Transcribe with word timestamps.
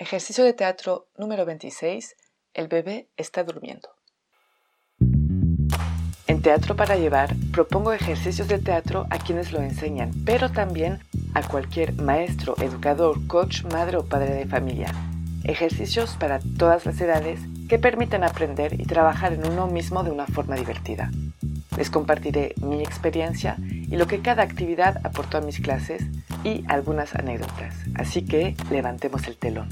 Ejercicio 0.00 0.42
de 0.42 0.52
teatro 0.52 1.06
número 1.16 1.46
26. 1.46 2.16
El 2.52 2.66
bebé 2.66 3.08
está 3.16 3.44
durmiendo. 3.44 3.90
En 6.26 6.42
Teatro 6.42 6.74
para 6.74 6.96
Llevar 6.96 7.32
propongo 7.52 7.92
ejercicios 7.92 8.48
de 8.48 8.58
teatro 8.58 9.06
a 9.10 9.18
quienes 9.18 9.52
lo 9.52 9.60
enseñan, 9.60 10.10
pero 10.26 10.50
también 10.50 10.98
a 11.32 11.46
cualquier 11.46 11.92
maestro, 11.94 12.56
educador, 12.58 13.24
coach, 13.28 13.62
madre 13.72 13.98
o 13.98 14.04
padre 14.04 14.34
de 14.34 14.46
familia. 14.46 14.92
Ejercicios 15.44 16.16
para 16.18 16.40
todas 16.58 16.86
las 16.86 17.00
edades 17.00 17.38
que 17.68 17.78
permiten 17.78 18.24
aprender 18.24 18.80
y 18.80 18.86
trabajar 18.86 19.32
en 19.32 19.46
uno 19.46 19.68
mismo 19.68 20.02
de 20.02 20.10
una 20.10 20.26
forma 20.26 20.56
divertida. 20.56 21.12
Les 21.76 21.88
compartiré 21.88 22.54
mi 22.56 22.82
experiencia 22.82 23.56
y 23.60 23.96
lo 23.96 24.08
que 24.08 24.22
cada 24.22 24.42
actividad 24.42 25.00
aportó 25.06 25.38
a 25.38 25.40
mis 25.40 25.60
clases 25.60 26.02
y 26.44 26.64
algunas 26.68 27.14
anécdotas. 27.14 27.74
Así 27.96 28.24
que 28.24 28.54
levantemos 28.70 29.26
el 29.26 29.36
telón. 29.36 29.68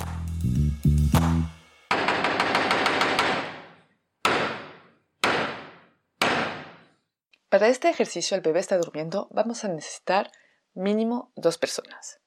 Para 7.49 7.69
este 7.69 7.91
ejercicio, 7.91 8.35
el 8.35 8.41
bebé 8.41 8.61
está 8.61 8.79
durmiendo, 8.79 9.29
vamos 9.31 9.63
a 9.65 9.69
necesitar 9.69 10.31
mínimo 10.73 11.31
dos 11.37 11.59
personas. 11.59 12.19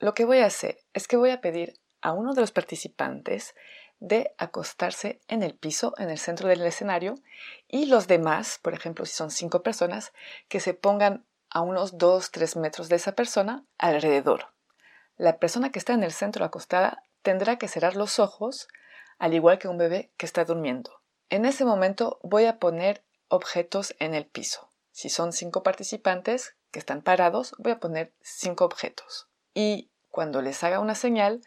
Lo 0.00 0.12
que 0.12 0.24
voy 0.24 0.38
a 0.38 0.46
hacer 0.46 0.78
es 0.92 1.06
que 1.06 1.16
voy 1.16 1.30
a 1.30 1.40
pedir 1.40 1.74
a 2.02 2.12
uno 2.12 2.34
de 2.34 2.40
los 2.40 2.50
participantes 2.50 3.54
de 4.00 4.34
acostarse 4.38 5.20
en 5.28 5.44
el 5.44 5.54
piso, 5.54 5.94
en 5.98 6.10
el 6.10 6.18
centro 6.18 6.48
del 6.48 6.62
escenario, 6.62 7.14
y 7.68 7.86
los 7.86 8.08
demás, 8.08 8.58
por 8.60 8.74
ejemplo, 8.74 9.06
si 9.06 9.14
son 9.14 9.30
cinco 9.30 9.62
personas, 9.62 10.12
que 10.48 10.58
se 10.58 10.74
pongan 10.74 11.26
a 11.50 11.60
unos 11.60 11.94
2-3 11.94 12.58
metros 12.58 12.88
de 12.88 12.96
esa 12.96 13.12
persona 13.12 13.64
alrededor. 13.78 14.54
La 15.16 15.38
persona 15.38 15.70
que 15.70 15.78
está 15.78 15.92
en 15.92 16.02
el 16.02 16.12
centro 16.12 16.44
acostada 16.44 17.02
tendrá 17.22 17.58
que 17.58 17.68
cerrar 17.68 17.96
los 17.96 18.18
ojos, 18.18 18.68
al 19.18 19.34
igual 19.34 19.58
que 19.58 19.68
un 19.68 19.76
bebé 19.76 20.12
que 20.16 20.26
está 20.26 20.44
durmiendo. 20.44 21.02
En 21.28 21.44
ese 21.44 21.64
momento 21.64 22.18
voy 22.22 22.46
a 22.46 22.58
poner 22.58 23.04
objetos 23.28 23.94
en 23.98 24.14
el 24.14 24.26
piso. 24.26 24.70
Si 24.90 25.08
son 25.08 25.32
cinco 25.32 25.62
participantes 25.62 26.56
que 26.70 26.78
están 26.78 27.02
parados, 27.02 27.54
voy 27.58 27.72
a 27.72 27.80
poner 27.80 28.12
cinco 28.20 28.64
objetos. 28.64 29.28
Y 29.54 29.90
cuando 30.08 30.42
les 30.42 30.64
haga 30.64 30.80
una 30.80 30.94
señal, 30.94 31.42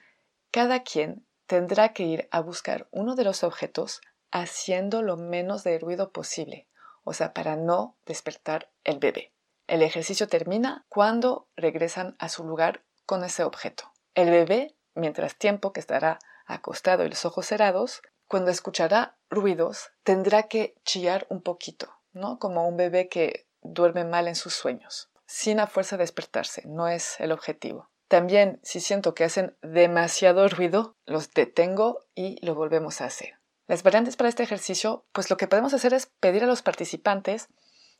cada 0.51 0.83
quien 0.83 1.25
tendrá 1.47 1.93
que 1.93 2.03
ir 2.03 2.27
a 2.31 2.39
buscar 2.39 2.87
uno 2.91 3.15
de 3.15 3.23
los 3.23 3.43
objetos 3.43 4.01
haciendo 4.31 5.01
lo 5.01 5.17
menos 5.17 5.63
de 5.63 5.77
ruido 5.79 6.11
posible, 6.11 6.67
o 7.03 7.13
sea, 7.13 7.33
para 7.33 7.55
no 7.55 7.97
despertar 8.05 8.71
el 8.83 8.99
bebé. 8.99 9.32
El 9.67 9.81
ejercicio 9.81 10.27
termina 10.27 10.85
cuando 10.89 11.47
regresan 11.55 12.15
a 12.19 12.29
su 12.29 12.43
lugar 12.43 12.83
con 13.05 13.23
ese 13.23 13.43
objeto. 13.43 13.91
El 14.15 14.29
bebé, 14.29 14.75
mientras 14.93 15.37
tiempo 15.37 15.73
que 15.73 15.79
estará 15.79 16.19
acostado 16.45 17.05
y 17.05 17.09
los 17.09 17.25
ojos 17.25 17.47
cerrados, 17.47 18.01
cuando 18.27 18.51
escuchará 18.51 19.17
ruidos, 19.29 19.91
tendrá 20.03 20.43
que 20.43 20.75
chillar 20.83 21.25
un 21.29 21.41
poquito, 21.41 21.93
¿no? 22.11 22.39
Como 22.39 22.67
un 22.67 22.77
bebé 22.77 23.07
que 23.09 23.47
duerme 23.61 24.03
mal 24.03 24.27
en 24.27 24.35
sus 24.35 24.53
sueños, 24.53 25.09
sin 25.25 25.59
a 25.59 25.67
fuerza 25.67 25.97
despertarse, 25.97 26.63
no 26.65 26.87
es 26.87 27.19
el 27.19 27.31
objetivo. 27.31 27.89
También, 28.07 28.59
si 28.63 28.79
siento 28.79 29.15
que 29.15 29.23
hacen 29.23 29.57
demasiado 29.61 30.47
ruido, 30.47 30.95
los 31.05 31.31
detengo 31.31 32.05
y 32.13 32.43
lo 32.45 32.53
volvemos 32.53 33.01
a 33.01 33.05
hacer. 33.05 33.39
Las 33.67 33.81
variantes 33.81 34.17
para 34.17 34.29
este 34.29 34.43
ejercicio, 34.43 35.05
pues 35.13 35.29
lo 35.29 35.37
que 35.37 35.47
podemos 35.47 35.73
hacer 35.73 35.93
es 35.93 36.07
pedir 36.19 36.43
a 36.43 36.47
los 36.47 36.61
participantes 36.61 37.47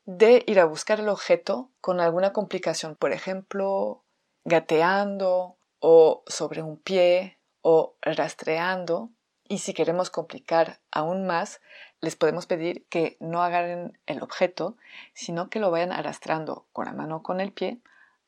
de 0.06 0.44
ir 0.47 0.59
a 0.59 0.66
buscar 0.66 1.00
el 1.00 1.09
objeto 1.09 1.72
con 1.81 2.00
alguna 2.00 2.34
complicación, 2.34 2.96
por 2.96 3.12
ejemplo, 3.12 4.03
gateando 4.44 5.58
o 5.80 6.24
sobre 6.28 6.62
un 6.62 6.78
pie 6.78 7.40
o 7.62 7.96
rastreando. 8.02 9.09
Y 9.47 9.59
si 9.59 9.74
queremos 9.74 10.09
complicar 10.09 10.80
aún 10.92 11.25
más, 11.25 11.62
les 12.00 12.16
podemos 12.16 12.46
pedir 12.46 12.86
que 12.88 13.18
no 13.19 13.44
agarren 13.44 13.97
el 14.06 14.22
objeto, 14.22 14.78
sino 15.13 15.50
que 15.50 15.59
lo 15.59 15.72
vayan 15.72 15.92
arrastrando 15.92 16.68
con 16.74 16.86
la 16.86 16.94
mano 16.94 17.18
o 17.18 17.24
con 17.24 17.40
el 17.40 17.52
pie 17.52 17.80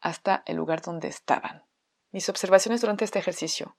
hasta 0.02 0.44
el 0.46 0.58
lugar 0.58 0.82
donde 0.82 1.08
estaban. 1.08 1.64
Mis 2.12 2.30
observaciones 2.30 2.82
durante 2.82 3.04
este 3.04 3.20
ejercicio. 3.20 3.76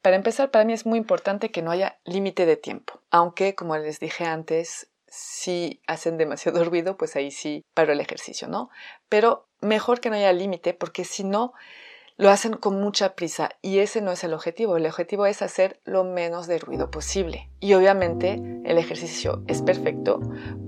Para 0.00 0.16
empezar, 0.16 0.50
para 0.50 0.64
mí 0.64 0.72
es 0.72 0.86
muy 0.86 0.98
importante 0.98 1.50
que 1.50 1.62
no 1.62 1.70
haya 1.70 1.98
límite 2.04 2.46
de 2.46 2.56
tiempo, 2.56 3.02
aunque, 3.10 3.54
como 3.54 3.76
les 3.76 3.98
dije 3.98 4.24
antes, 4.24 4.88
si 5.10 5.80
hacen 5.86 6.18
demasiado 6.18 6.64
ruido, 6.68 6.96
pues 6.96 7.16
ahí 7.16 7.30
sí 7.30 7.64
paro 7.74 7.92
el 7.92 8.00
ejercicio, 8.00 8.48
¿no? 8.48 8.70
Pero 9.08 9.46
mejor 9.60 10.00
que 10.00 10.10
no 10.10 10.16
haya 10.16 10.32
límite, 10.32 10.74
porque 10.74 11.04
si 11.04 11.24
no, 11.24 11.52
lo 12.18 12.30
hacen 12.30 12.54
con 12.54 12.80
mucha 12.80 13.14
prisa 13.14 13.50
y 13.62 13.78
ese 13.78 14.02
no 14.02 14.10
es 14.10 14.24
el 14.24 14.34
objetivo. 14.34 14.76
El 14.76 14.86
objetivo 14.86 15.24
es 15.26 15.40
hacer 15.40 15.80
lo 15.84 16.02
menos 16.02 16.48
de 16.48 16.58
ruido 16.58 16.90
posible. 16.90 17.48
Y 17.60 17.74
obviamente 17.74 18.42
el 18.64 18.76
ejercicio 18.76 19.44
es 19.46 19.62
perfecto 19.62 20.20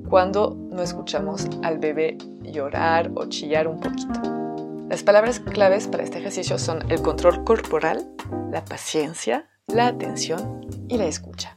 cuando 0.08 0.56
no 0.56 0.80
escuchamos 0.80 1.48
al 1.62 1.78
bebé 1.78 2.16
llorar 2.42 3.10
o 3.16 3.26
chillar 3.26 3.66
un 3.66 3.80
poquito. 3.80 4.40
Las 4.88 5.02
palabras 5.02 5.40
claves 5.40 5.88
para 5.88 6.04
este 6.04 6.18
ejercicio 6.18 6.56
son 6.58 6.90
el 6.90 7.02
control 7.02 7.44
corporal, 7.44 8.08
la 8.50 8.64
paciencia, 8.64 9.48
la 9.66 9.88
atención 9.88 10.66
y 10.88 10.98
la 10.98 11.06
escucha. 11.06 11.56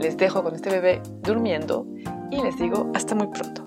Les 0.00 0.16
dejo 0.16 0.42
con 0.42 0.54
este 0.54 0.70
bebé 0.70 1.02
durmiendo 1.22 1.86
y 2.30 2.40
les 2.40 2.56
digo 2.58 2.90
hasta 2.94 3.14
muy 3.14 3.26
pronto. 3.26 3.66